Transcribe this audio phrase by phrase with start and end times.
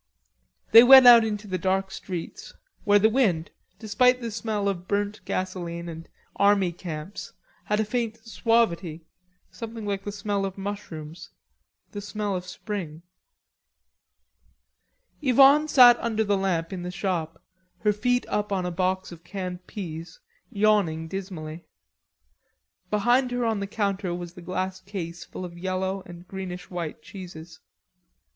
[0.71, 2.55] They went out into the dark streets,
[2.85, 7.33] where the wind, despite the smell of burnt gasolene and army camps,
[7.65, 9.05] had a faint suavity,
[9.51, 11.29] something like the smell of mushrooms;
[11.91, 13.03] the smell of spring.
[15.21, 17.39] Yvonne sat under the lamp in the shop,
[17.81, 21.67] her feet up on a box of canned peas, yawning dismally.
[22.89, 27.03] Behind her on the counter was the glass case full of yellow and greenish white
[27.03, 27.59] cheeses.